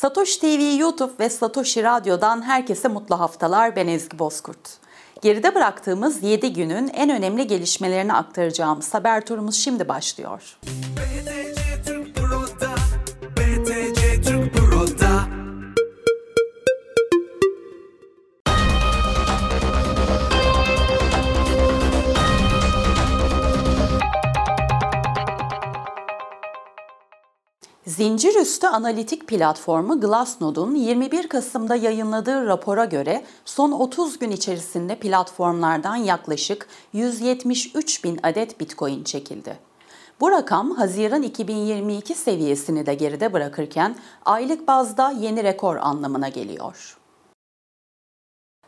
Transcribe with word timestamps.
Satoshi 0.00 0.40
TV 0.40 0.78
YouTube 0.78 1.12
ve 1.20 1.30
Satoshi 1.30 1.82
Radyo'dan 1.82 2.42
herkese 2.42 2.88
mutlu 2.88 3.20
haftalar. 3.20 3.76
Ben 3.76 3.88
Ezgi 3.88 4.18
Bozkurt. 4.18 4.78
Geride 5.22 5.54
bıraktığımız 5.54 6.22
7 6.22 6.52
günün 6.52 6.88
en 6.88 7.10
önemli 7.10 7.46
gelişmelerini 7.46 8.12
aktaracağımız 8.12 8.94
haber 8.94 9.26
turumuz 9.26 9.56
şimdi 9.56 9.88
başlıyor. 9.88 10.58
BTC 10.62 11.29
Zincirüstü 27.86 28.66
analitik 28.66 29.28
platformu 29.28 30.00
Glassnode'un 30.00 30.74
21 30.74 31.28
Kasım'da 31.28 31.76
yayınladığı 31.76 32.46
rapora 32.46 32.84
göre 32.84 33.24
son 33.44 33.72
30 33.72 34.18
gün 34.18 34.30
içerisinde 34.30 34.94
platformlardan 34.94 35.96
yaklaşık 35.96 36.66
173 36.92 38.04
bin 38.04 38.20
adet 38.22 38.60
Bitcoin 38.60 39.04
çekildi. 39.04 39.58
Bu 40.20 40.30
rakam 40.30 40.70
Haziran 40.70 41.22
2022 41.22 42.14
seviyesini 42.14 42.86
de 42.86 42.94
geride 42.94 43.32
bırakırken 43.32 43.96
aylık 44.24 44.68
bazda 44.68 45.10
yeni 45.10 45.44
rekor 45.44 45.76
anlamına 45.76 46.28
geliyor. 46.28 46.98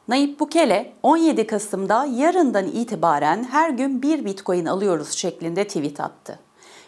Nayib 0.09 0.41
Bukele 0.41 0.93
17 1.02 1.47
Kasım'da 1.47 2.05
yarından 2.05 2.66
itibaren 2.66 3.45
her 3.45 3.71
gün 3.71 4.02
bir 4.02 4.24
Bitcoin 4.24 4.66
alıyoruz 4.66 5.10
şeklinde 5.10 5.66
tweet 5.66 6.01
attı. 6.01 6.38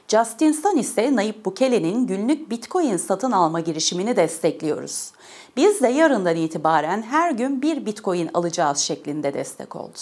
Justin 0.08 0.52
Sun 0.52 0.76
ise 0.76 1.16
Nayib 1.16 1.44
Bukele'nin 1.44 2.06
günlük 2.06 2.50
Bitcoin 2.50 2.96
satın 2.96 3.32
alma 3.32 3.60
girişimini 3.60 4.16
destekliyoruz. 4.16 5.12
Biz 5.56 5.82
de 5.82 5.88
yarından 5.88 6.36
itibaren 6.36 7.02
her 7.02 7.30
gün 7.30 7.62
bir 7.62 7.86
Bitcoin 7.86 8.30
alacağız 8.34 8.78
şeklinde 8.78 9.34
destek 9.34 9.76
oldu. 9.76 9.98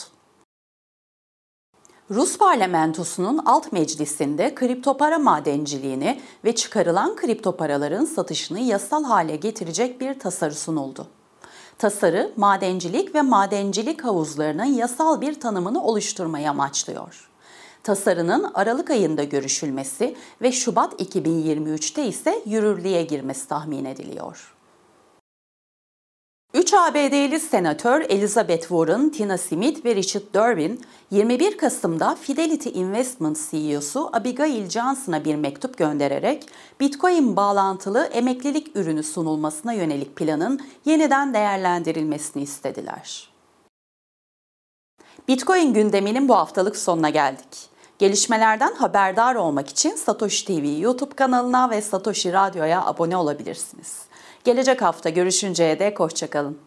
Rus 2.10 2.38
parlamentosunun 2.38 3.38
alt 3.46 3.72
meclisinde 3.72 4.54
kripto 4.54 4.96
para 4.96 5.18
madenciliğini 5.18 6.20
ve 6.44 6.54
çıkarılan 6.54 7.16
kripto 7.16 7.56
paraların 7.56 8.04
satışını 8.04 8.60
yasal 8.60 9.04
hale 9.04 9.36
getirecek 9.36 10.00
bir 10.00 10.18
tasarı 10.18 10.54
sunuldu. 10.54 11.06
Tasarı, 11.78 12.32
madencilik 12.36 13.14
ve 13.14 13.22
madencilik 13.22 14.04
havuzlarının 14.04 14.64
yasal 14.64 15.20
bir 15.20 15.40
tanımını 15.40 15.84
oluşturmayı 15.84 16.50
amaçlıyor. 16.50 17.31
Tasarının 17.82 18.50
Aralık 18.54 18.90
ayında 18.90 19.24
görüşülmesi 19.24 20.16
ve 20.42 20.52
Şubat 20.52 21.00
2023'te 21.00 22.06
ise 22.06 22.42
yürürlüğe 22.46 23.02
girmesi 23.02 23.48
tahmin 23.48 23.84
ediliyor. 23.84 24.54
3 26.54 26.74
ABD'li 26.74 27.40
senatör 27.40 28.00
Elizabeth 28.00 28.60
Warren, 28.60 29.08
Tina 29.08 29.38
Smith 29.38 29.84
ve 29.84 29.94
Richard 29.94 30.22
Durbin 30.34 30.80
21 31.10 31.58
Kasım'da 31.58 32.14
Fidelity 32.14 32.68
Investment 32.80 33.38
CEO'su 33.50 34.10
Abigail 34.12 34.68
Johnson'a 34.68 35.24
bir 35.24 35.34
mektup 35.34 35.78
göndererek 35.78 36.46
Bitcoin 36.80 37.36
bağlantılı 37.36 38.04
emeklilik 38.04 38.76
ürünü 38.76 39.02
sunulmasına 39.02 39.72
yönelik 39.72 40.16
planın 40.16 40.60
yeniden 40.84 41.34
değerlendirilmesini 41.34 42.42
istediler. 42.42 43.28
Bitcoin 45.28 45.74
gündeminin 45.74 46.28
bu 46.28 46.34
haftalık 46.34 46.76
sonuna 46.76 47.10
geldik. 47.10 47.71
Gelişmelerden 48.02 48.74
haberdar 48.74 49.34
olmak 49.34 49.68
için 49.68 49.96
Satoshi 49.96 50.44
TV 50.44 50.80
YouTube 50.80 51.14
kanalına 51.14 51.70
ve 51.70 51.82
Satoshi 51.82 52.32
Radyo'ya 52.32 52.86
abone 52.86 53.16
olabilirsiniz. 53.16 54.02
Gelecek 54.44 54.82
hafta 54.82 55.08
görüşünceye 55.10 55.78
dek 55.78 56.00
hoşçakalın. 56.00 56.58